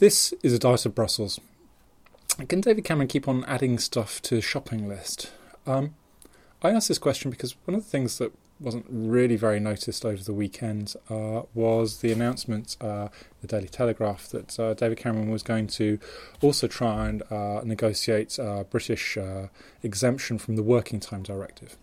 This 0.00 0.32
is 0.42 0.54
a 0.54 0.58
diet 0.58 0.86
of 0.86 0.94
Brussels. 0.94 1.40
Can 2.48 2.62
David 2.62 2.84
Cameron 2.84 3.06
keep 3.06 3.28
on 3.28 3.44
adding 3.44 3.78
stuff 3.78 4.22
to 4.22 4.36
his 4.36 4.44
shopping 4.44 4.88
list? 4.88 5.30
Um, 5.66 5.94
I 6.62 6.70
asked 6.70 6.88
this 6.88 6.96
question 6.96 7.30
because 7.30 7.54
one 7.66 7.74
of 7.74 7.84
the 7.84 7.90
things 7.90 8.16
that 8.16 8.32
wasn't 8.58 8.86
really 8.88 9.36
very 9.36 9.60
noticed 9.60 10.06
over 10.06 10.22
the 10.22 10.32
weekend 10.32 10.94
uh, 11.10 11.42
was 11.52 11.98
the 11.98 12.12
announcement, 12.12 12.78
uh, 12.80 13.08
the 13.42 13.46
Daily 13.46 13.68
Telegraph, 13.68 14.28
that 14.28 14.58
uh, 14.58 14.72
David 14.72 14.96
Cameron 14.96 15.30
was 15.30 15.42
going 15.42 15.66
to 15.66 15.98
also 16.40 16.66
try 16.66 17.06
and 17.06 17.22
uh, 17.30 17.60
negotiate 17.62 18.38
a 18.38 18.64
British 18.70 19.18
uh, 19.18 19.48
exemption 19.82 20.38
from 20.38 20.56
the 20.56 20.62
Working 20.62 20.98
Time 20.98 21.22
Directive. 21.22 21.76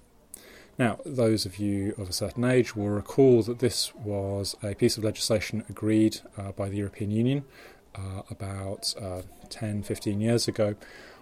Now, 0.80 1.00
those 1.06 1.46
of 1.46 1.60
you 1.60 1.94
of 2.00 2.10
a 2.10 2.14
certain 2.14 2.46
age 2.46 2.76
will 2.76 2.90
recall 2.90 3.44
that 3.44 3.60
this 3.60 3.94
was 3.94 4.56
a 4.64 4.74
piece 4.74 4.98
of 4.98 5.04
legislation 5.04 5.64
agreed 5.70 6.22
uh, 6.36 6.52
by 6.52 6.68
the 6.70 6.78
European 6.78 7.12
Union 7.12 7.46
about 8.30 8.94
10, 9.50 9.84
15 9.84 10.22
years 10.22 10.48
ago 10.48 10.76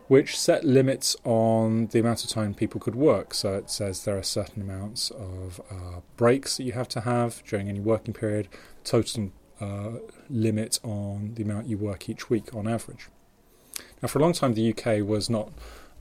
which 0.08 0.38
set 0.38 0.64
limits 0.64 1.16
on 1.24 1.88
the 1.88 2.00
amount 2.00 2.24
of 2.24 2.30
time 2.30 2.54
people 2.54 2.80
could 2.80 2.96
work. 2.96 3.34
So 3.34 3.56
it 3.56 3.70
says 3.70 4.06
there 4.06 4.18
are 4.18 4.24
certain 4.24 4.62
amounts 4.62 5.10
of 5.12 5.60
uh, 5.72 6.02
breaks 6.16 6.58
that 6.58 6.64
you 6.64 6.74
have 6.74 6.88
to 6.90 7.02
have 7.02 7.44
during 7.46 7.70
any 7.70 7.80
working 7.80 8.14
period, 8.14 8.48
total 8.84 9.32
uh, 9.60 9.94
limit 10.30 10.80
on 10.84 11.34
the 11.36 11.44
amount 11.44 11.68
you 11.68 11.78
work 11.78 12.08
each 12.10 12.30
week 12.30 12.54
on 12.54 12.68
average. 12.68 13.08
Now, 14.02 14.08
for 14.08 14.20
a 14.20 14.22
long 14.22 14.34
time, 14.34 14.54
the 14.54 14.72
UK 14.72 15.06
was 15.06 15.30
not 15.30 15.52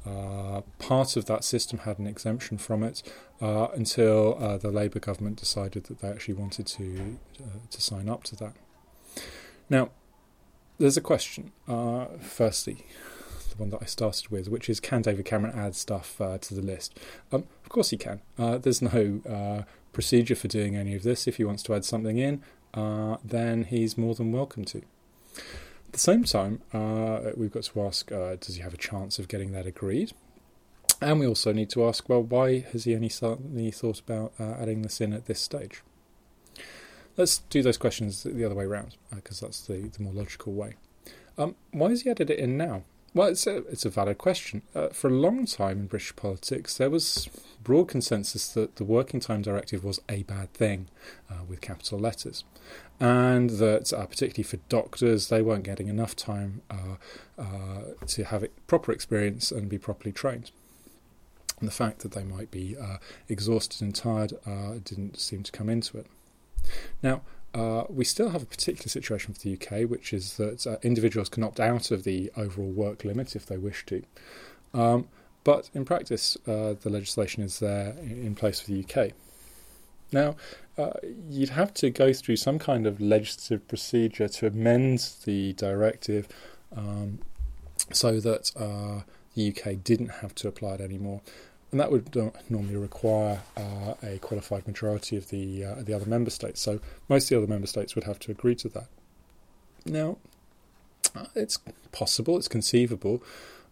uh, 0.05 0.61
part 0.79 1.17
of 1.17 1.25
that 1.27 1.45
system, 1.45 1.79
had 1.81 1.99
an 1.99 2.07
exemption 2.07 2.59
from 2.59 2.83
it 2.83 3.03
uh, 3.41 3.69
until 3.75 4.37
uh, 4.39 4.59
the 4.59 4.71
Labour 4.71 4.99
government 4.99 5.39
decided 5.39 5.85
that 5.85 6.01
they 6.01 6.09
actually 6.09 6.35
wanted 6.35 6.67
to 6.67 7.19
uh, 7.41 7.59
to 7.71 7.81
sign 7.81 8.09
up 8.09 8.23
to 8.25 8.37
that. 8.37 8.53
Now, 9.71 9.91
there's 10.79 10.97
a 10.97 11.01
question. 11.01 11.53
firstly, 12.21 12.87
the 13.55 13.63
one 13.63 13.71
that 13.71 13.81
I 13.83 13.87
started 13.87 14.29
with, 14.31 14.49
which 14.49 14.69
is 14.69 14.81
can 14.81 15.03
David 15.03 15.25
Cameron 15.25 15.57
add 15.57 15.75
stuff 15.75 16.21
uh, 16.21 16.39
to 16.39 16.55
the 16.55 16.63
list? 16.63 16.99
Um, 17.33 17.45
of 17.63 17.69
course 17.69 17.91
he 17.91 17.97
can. 17.97 18.21
Uh, 18.39 18.59
there's 18.59 18.83
no 18.83 19.21
uh, 19.29 19.63
procedure 19.93 20.35
for 20.35 20.49
doing 20.49 20.77
any 20.77 20.95
of 20.95 21.03
this. 21.03 21.27
If 21.27 21.37
he 21.37 21.45
wants 21.45 21.63
to 21.65 21.75
add 21.75 21.85
something 21.85 22.19
in, 22.19 22.43
uh, 22.75 23.19
then 23.25 23.65
he's 23.65 23.97
more 23.97 24.15
than 24.15 24.33
welcome 24.33 24.65
to. 24.67 24.79
At 25.39 25.93
the 25.93 25.99
same 25.99 26.25
time, 26.25 26.61
uh, 26.73 27.31
we've 27.37 27.53
got 27.53 27.65
to 27.65 27.83
ask 27.83 28.11
uh, 28.11 28.37
does 28.37 28.57
he 28.57 28.63
have 28.63 28.75
a 28.75 28.79
chance 28.79 29.19
of 29.19 29.29
getting 29.29 29.53
that 29.53 29.67
agreed? 29.67 30.13
And 31.01 31.21
we 31.21 31.27
also 31.27 31.53
need 31.53 31.71
to 31.71 31.87
ask 31.87 32.09
well, 32.09 32.23
why 32.23 32.61
has 32.73 32.85
he 32.85 32.95
only 32.95 33.09
suddenly 33.09 33.71
thought 33.71 34.01
about 34.01 34.33
adding 34.39 34.83
this 34.83 35.01
in 35.01 35.13
at 35.13 35.27
this 35.27 35.41
stage? 35.41 35.83
Let's 37.17 37.39
do 37.39 37.63
those 37.63 37.79
questions 37.79 38.25
the 38.25 38.45
other 38.45 38.55
way 38.57 38.65
around, 38.65 38.97
because 39.15 39.41
that's 39.41 39.61
the, 39.67 39.89
the 39.97 40.03
more 40.03 40.13
logical 40.13 40.53
way. 40.53 40.75
Um, 41.39 41.55
why 41.71 41.91
has 41.91 42.03
he 42.03 42.11
added 42.11 42.31
it 42.31 42.39
in 42.39 42.57
now? 42.57 42.83
Well, 43.15 43.29
it's 43.29 43.47
a, 43.47 43.59
it's 43.69 43.85
a 43.85 43.91
valid 43.91 44.19
question. 44.19 44.63
Uh, 44.75 44.89
for 44.89 45.07
a 45.07 45.15
long 45.15 45.47
time 45.47 45.79
in 45.79 45.87
British 45.87 46.17
politics, 46.17 46.77
there 46.77 46.91
was 46.91 47.29
broad 47.63 47.87
consensus 47.87 48.49
that 48.55 48.75
the 48.77 48.85
Working 48.85 49.21
Time 49.21 49.43
Directive 49.43 49.85
was 49.85 50.01
a 50.09 50.25
bad 50.25 50.53
thing, 50.53 50.89
uh, 51.31 51.45
with 51.49 51.61
capital 51.61 52.01
letters, 52.01 52.43
and 52.99 53.51
that 53.51 53.93
uh, 53.93 54.07
particularly 54.07 54.43
for 54.43 54.57
doctors, 54.69 55.29
they 55.29 55.43
weren't 55.43 55.63
getting 55.63 55.87
enough 55.87 56.17
time 56.17 56.63
uh, 56.69 56.97
uh, 57.39 57.83
to 58.09 58.25
have 58.25 58.45
proper 58.67 58.91
experience 58.91 59.53
and 59.53 59.69
be 59.69 59.79
properly 59.79 60.11
trained. 60.11 60.51
And 61.61 61.69
the 61.69 61.73
fact 61.73 62.01
that 62.01 62.13
they 62.13 62.25
might 62.25 62.51
be 62.51 62.77
uh, 62.77 62.97
exhausted 63.29 63.81
and 63.81 63.95
tired 63.95 64.33
didn't 64.83 65.21
seem 65.21 65.45
to 65.45 65.53
come 65.53 65.69
into 65.69 65.99
it. 65.99 66.09
Now, 67.03 67.23
uh, 67.55 67.85
we 67.89 68.05
still 68.05 68.31
have 68.31 68.43
a 68.43 68.47
particular 68.47 68.89
situation 68.89 69.33
for 69.33 69.41
the 69.41 69.55
UK, 69.55 69.89
which 69.89 70.13
is 70.13 70.37
that 70.39 70.67
uh, 70.67 70.77
individuals 70.83 71.29
can 71.29 71.45
opt 71.45 71.61
out 71.61 71.91
of 71.91 72.03
the 72.03 72.33
overall 72.37 72.71
work 72.71 73.05
limit 73.05 73.37
if 73.37 73.47
they 73.47 73.57
wish 73.57 73.87
to. 73.87 74.03
Um, 74.73 75.09
but 75.45 75.71
in 75.75 75.85
practice, 75.85 76.37
uh, 76.49 76.75
the 76.81 76.91
legislation 76.91 77.43
is 77.43 77.61
there 77.61 77.95
in 78.01 78.35
place 78.35 78.61
for 78.61 78.71
the 78.73 78.85
UK. 78.85 79.13
Now, 80.11 80.37
uh, 80.77 80.93
you'd 81.29 81.51
have 81.51 81.73
to 81.75 81.91
go 81.91 82.13
through 82.13 82.37
some 82.37 82.59
kind 82.59 82.87
of 82.87 83.01
legislative 83.01 83.67
procedure 83.69 84.29
to 84.29 84.47
amend 84.47 85.11
the 85.25 85.53
directive 85.53 86.29
um, 86.77 87.21
so 87.93 88.19
that 88.21 88.51
uh, 88.57 89.03
the 89.35 89.51
UK 89.51 89.83
didn't 89.85 90.09
have 90.09 90.35
to 90.37 90.49
apply 90.49 90.75
it 90.75 90.81
anymore 90.81 91.21
and 91.75 91.81
that 91.81 91.91
would 91.91 92.15
normally 92.49 92.77
require 92.77 93.43
uh, 93.57 93.95
a 94.01 94.19
qualified 94.19 94.65
majority 94.65 95.17
of 95.17 95.31
the 95.31 95.65
uh, 95.65 95.75
the 95.83 95.93
other 95.93 96.07
member 96.07 96.31
states. 96.31 96.61
So 96.61 96.79
most 97.09 97.25
of 97.25 97.31
the 97.31 97.39
other 97.39 97.49
member 97.49 97.67
states 97.67 97.97
would 97.97 98.05
have 98.05 98.21
to 98.21 98.31
agree 98.31 98.55
to 98.55 98.69
that. 98.69 98.87
Now, 99.85 100.19
uh, 101.17 101.25
it's 101.35 101.59
possible, 101.91 102.37
it's 102.37 102.47
conceivable. 102.47 103.25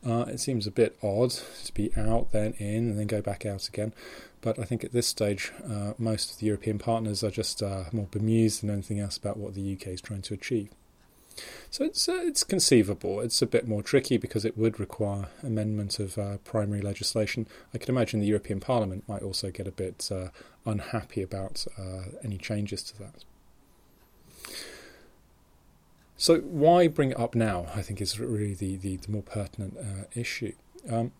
Uh, 0.04 0.24
it 0.26 0.40
seems 0.40 0.66
a 0.66 0.72
bit 0.72 0.98
odd 1.00 1.30
to 1.30 1.72
be 1.74 1.92
out, 1.96 2.32
then 2.32 2.54
in, 2.58 2.90
and 2.90 2.98
then 2.98 3.06
go 3.06 3.22
back 3.22 3.46
out 3.46 3.68
again. 3.68 3.94
But 4.40 4.58
I 4.58 4.64
think 4.64 4.82
at 4.82 4.90
this 4.90 5.06
stage, 5.06 5.52
uh, 5.64 5.92
most 5.96 6.32
of 6.32 6.38
the 6.38 6.46
European 6.46 6.80
partners 6.80 7.22
are 7.22 7.30
just 7.30 7.62
uh, 7.62 7.84
more 7.92 8.08
bemused 8.10 8.64
than 8.64 8.70
anything 8.70 8.98
else 8.98 9.16
about 9.16 9.36
what 9.36 9.54
the 9.54 9.74
UK 9.74 9.86
is 9.86 10.00
trying 10.00 10.22
to 10.22 10.34
achieve. 10.34 10.70
So 11.72 11.86
it's 11.86 12.06
uh, 12.06 12.20
it's 12.22 12.44
conceivable. 12.44 13.20
It's 13.20 13.40
a 13.40 13.46
bit 13.46 13.66
more 13.66 13.82
tricky 13.82 14.18
because 14.18 14.44
it 14.44 14.58
would 14.58 14.78
require 14.78 15.28
amendment 15.42 15.98
of 15.98 16.18
uh, 16.18 16.36
primary 16.44 16.82
legislation. 16.82 17.46
I 17.72 17.78
can 17.78 17.88
imagine 17.88 18.20
the 18.20 18.26
European 18.26 18.60
Parliament 18.60 19.04
might 19.08 19.22
also 19.22 19.50
get 19.50 19.66
a 19.66 19.72
bit 19.72 20.06
uh, 20.12 20.28
unhappy 20.66 21.22
about 21.22 21.64
uh, 21.78 22.02
any 22.22 22.36
changes 22.36 22.82
to 22.82 22.98
that. 22.98 23.24
So 26.18 26.40
why 26.40 26.88
bring 26.88 27.12
it 27.12 27.18
up 27.18 27.34
now? 27.34 27.68
I 27.74 27.80
think 27.80 28.02
is 28.02 28.20
really 28.20 28.52
the 28.52 28.76
the, 28.76 28.96
the 28.96 29.10
more 29.10 29.22
pertinent 29.22 29.78
uh, 29.78 30.04
issue. 30.14 30.52
Um, 30.90 31.12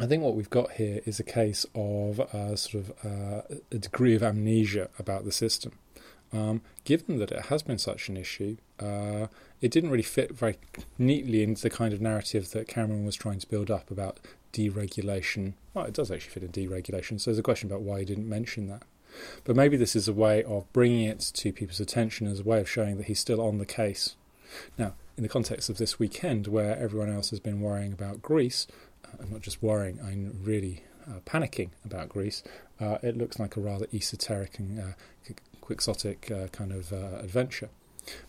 I 0.00 0.06
think 0.06 0.22
what 0.22 0.34
we've 0.34 0.48
got 0.48 0.72
here 0.72 1.02
is 1.04 1.20
a 1.20 1.22
case 1.22 1.66
of 1.74 2.18
uh, 2.20 2.56
sort 2.56 2.82
of 2.82 2.94
a 3.04 3.76
degree 3.76 4.14
of 4.14 4.22
amnesia 4.22 4.88
about 4.98 5.26
the 5.26 5.32
system. 5.32 5.72
Um, 6.32 6.62
given 6.84 7.18
that 7.18 7.30
it 7.30 7.46
has 7.46 7.62
been 7.62 7.78
such 7.78 8.08
an 8.08 8.16
issue, 8.16 8.56
uh, 8.80 9.28
it 9.60 9.70
didn't 9.70 9.90
really 9.90 10.02
fit 10.02 10.32
very 10.32 10.58
neatly 10.98 11.42
into 11.42 11.62
the 11.62 11.70
kind 11.70 11.94
of 11.94 12.00
narrative 12.00 12.50
that 12.50 12.68
Cameron 12.68 13.06
was 13.06 13.16
trying 13.16 13.38
to 13.38 13.48
build 13.48 13.70
up 13.70 13.90
about 13.90 14.18
deregulation. 14.52 15.54
Well, 15.72 15.84
it 15.84 15.94
does 15.94 16.10
actually 16.10 16.30
fit 16.30 16.42
in 16.42 16.50
deregulation, 16.50 17.20
so 17.20 17.30
there's 17.30 17.38
a 17.38 17.42
question 17.42 17.70
about 17.70 17.82
why 17.82 18.00
he 18.00 18.04
didn't 18.04 18.28
mention 18.28 18.68
that. 18.68 18.82
But 19.44 19.56
maybe 19.56 19.76
this 19.76 19.96
is 19.96 20.08
a 20.08 20.12
way 20.12 20.42
of 20.44 20.70
bringing 20.72 21.04
it 21.06 21.20
to 21.20 21.52
people's 21.52 21.80
attention 21.80 22.26
as 22.26 22.40
a 22.40 22.44
way 22.44 22.60
of 22.60 22.68
showing 22.68 22.96
that 22.98 23.06
he's 23.06 23.20
still 23.20 23.40
on 23.40 23.58
the 23.58 23.66
case. 23.66 24.16
Now, 24.76 24.94
in 25.16 25.22
the 25.22 25.28
context 25.28 25.70
of 25.70 25.78
this 25.78 25.98
weekend, 25.98 26.46
where 26.46 26.76
everyone 26.78 27.10
else 27.10 27.30
has 27.30 27.40
been 27.40 27.60
worrying 27.60 27.92
about 27.92 28.20
Greece, 28.20 28.66
uh, 29.04 29.22
I'm 29.22 29.30
not 29.30 29.40
just 29.40 29.62
worrying, 29.62 29.98
I'm 30.04 30.38
really 30.42 30.82
uh, 31.08 31.20
panicking 31.24 31.70
about 31.84 32.08
Greece, 32.08 32.42
uh, 32.80 32.98
it 33.02 33.16
looks 33.16 33.38
like 33.38 33.56
a 33.56 33.60
rather 33.60 33.86
esoteric 33.94 34.58
and 34.58 34.78
uh, 34.78 35.32
quixotic 35.66 36.30
uh, 36.30 36.46
kind 36.48 36.72
of 36.72 36.92
uh, 36.92 37.18
adventure. 37.20 37.68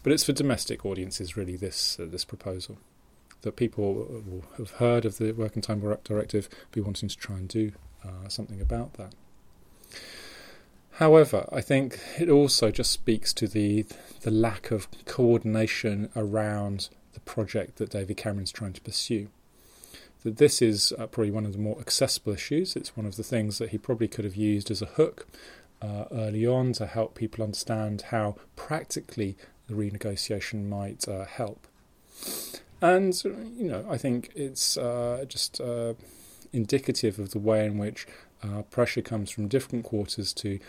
But 0.02 0.12
it's 0.12 0.24
for 0.24 0.34
domestic 0.34 0.86
audiences, 0.86 1.38
really, 1.38 1.56
this, 1.56 2.00
uh, 2.00 2.08
this 2.10 2.26
proposal. 2.26 2.78
That 3.42 3.56
people 3.56 3.94
will 4.26 4.46
have 4.58 4.72
heard 4.72 5.06
of 5.06 5.20
the 5.20 5.32
Working 5.32 5.62
Time 5.62 5.80
Directive, 6.04 6.50
be 6.72 6.82
wanting 6.82 7.08
to 7.08 7.16
try 7.16 7.36
and 7.36 7.48
do 7.48 7.72
something 8.30 8.60
about 8.62 8.94
that. 8.94 9.14
However, 10.98 11.48
I 11.52 11.62
think 11.62 12.00
it 12.20 12.30
also 12.30 12.72
just 12.72 12.92
speaks 12.92 13.32
to 13.34 13.48
the 13.48 13.86
the 14.22 14.32
lack 14.32 14.72
of 14.72 14.88
coordination 15.06 16.10
around 16.16 16.90
the 17.14 17.20
project 17.20 17.78
that 17.78 17.92
David 17.92 18.18
Cameron's 18.18 18.52
trying 18.52 18.74
to 18.74 18.82
pursue. 18.82 19.30
That 20.24 20.38
this 20.38 20.60
is 20.60 20.94
uh, 20.98 21.06
probably 21.06 21.30
one 21.30 21.46
of 21.46 21.54
the 21.54 21.60
more 21.60 21.80
accessible 21.80 22.34
issues. 22.34 22.76
It's 22.76 22.98
one 22.98 23.06
of 23.06 23.16
the 23.16 23.24
things 23.24 23.60
that 23.60 23.70
he 23.70 23.78
probably 23.78 24.08
could 24.08 24.26
have 24.26 24.36
used 24.36 24.72
as 24.72 24.82
a 24.82 24.88
hook 24.88 25.28
uh, 25.82 26.06
early 26.12 26.46
on 26.46 26.74
to 26.74 26.86
help 26.86 27.16
people 27.16 27.44
understand 27.44 28.04
how 28.10 28.36
practically 28.56 29.38
the 29.68 29.74
renegotiation 29.74 30.68
might 30.68 31.08
uh, 31.08 31.26
help. 31.26 31.68
And, 32.82 33.22
you 33.24 33.68
know, 33.70 33.86
I 33.90 33.98
think 33.98 34.32
it's 34.36 34.78
uh, 34.78 35.26
just 35.28 35.60
uh, 35.60 35.96
indicative 36.54 37.20
of 37.20 37.32
the 37.32 37.40
way 37.40 37.66
in 37.66 37.78
which 37.78 38.08
uh, 38.44 38.62
pressure 38.64 39.02
comes 39.02 39.32
from 39.32 39.48
different 39.48 39.84
quarters 39.84 40.34
to, 40.34 40.60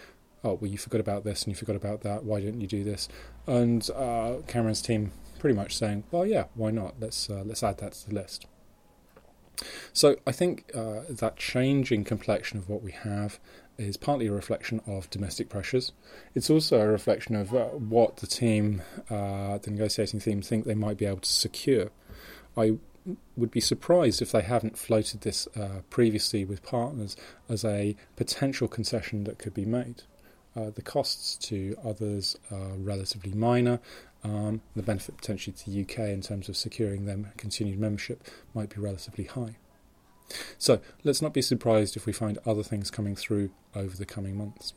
oh, 0.43 0.55
well, 0.55 0.70
you 0.70 0.78
forgot 0.78 1.00
about 1.00 1.25
this 1.25 1.43
and 1.43 1.52
you 1.52 1.55
forgot 1.55 1.76
about 1.76 2.00
that, 2.02 2.25
why 2.25 2.40
didn't 2.40 2.60
you 2.60 2.66
do 2.66 2.82
this? 2.84 3.08
And 3.46 3.88
uh, 3.94 4.37
Cameron's 4.46 4.82
team 4.82 5.12
pretty 5.38 5.55
much 5.55 5.76
saying, 5.76 6.05
well, 6.10 6.26
yeah, 6.26 6.44
why 6.55 6.70
not? 6.70 6.94
Let's, 6.99 7.28
let's 7.28 7.62
add 7.62 7.78
that 7.78 7.93
to 7.93 8.08
the 8.08 8.14
list. 8.14 8.46
So 9.93 10.16
I 10.26 10.32
think 10.32 10.70
uh, 10.75 11.00
that 11.08 11.37
changing 11.37 12.05
complexion 12.05 12.58
of 12.58 12.69
what 12.69 12.82
we 12.82 12.93
have 12.93 13.38
is 13.78 13.96
partly 13.96 14.26
a 14.26 14.32
reflection 14.32 14.81
of 14.87 15.08
domestic 15.10 15.49
pressures. 15.49 15.93
It's 16.34 16.50
also 16.50 16.81
a 16.81 16.87
reflection 16.87 17.37
of 17.37 17.55
uh, 17.55 17.66
what 17.66 18.16
the 18.19 18.26
team, 18.26 18.82
uh, 19.08 19.58
the 19.58 19.70
negotiating 19.70 20.20
team, 20.20 20.43
think 20.43 20.64
they 20.64 20.75
might 20.75 20.99
be 20.99 21.06
able 21.06 21.20
to 21.20 21.31
secure. 21.31 21.90
I 22.56 22.78
would 23.37 23.50
be 23.50 23.60
surprised 23.60 24.20
if 24.20 24.32
they 24.32 24.43
haven't 24.43 24.76
floated 24.76 25.20
this 25.22 25.46
uh, 25.56 25.81
previously 25.90 26.44
with 26.44 26.62
partners 26.62 27.16
as 27.49 27.64
a 27.64 27.96
potential 28.16 28.69
concession 28.69 29.25
that 29.25 29.38
could 29.38 29.55
be 29.55 29.64
made. 29.64 30.02
Uh, 30.56 30.70
the 30.70 30.82
costs 30.82 31.36
to 31.36 31.76
others 31.84 32.36
are 32.50 32.74
relatively 32.76 33.32
minor, 33.32 33.80
um, 34.24 34.60
the 34.74 34.82
benefit 34.82 35.16
potentially 35.16 35.54
to 35.54 35.70
the 35.70 35.82
UK 35.82 36.10
in 36.10 36.20
terms 36.20 36.48
of 36.48 36.56
securing 36.56 37.06
them 37.06 37.28
continued 37.36 37.78
membership 37.78 38.26
might 38.54 38.74
be 38.74 38.80
relatively 38.80 39.24
high. 39.24 39.56
So 40.58 40.80
let's 41.04 41.22
not 41.22 41.32
be 41.32 41.42
surprised 41.42 41.96
if 41.96 42.04
we 42.04 42.12
find 42.12 42.38
other 42.44 42.62
things 42.62 42.90
coming 42.90 43.16
through 43.16 43.50
over 43.74 43.96
the 43.96 44.04
coming 44.04 44.36
months. 44.36 44.74